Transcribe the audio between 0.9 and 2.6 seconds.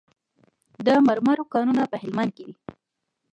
مرمرو کانونه په هلمند کې دي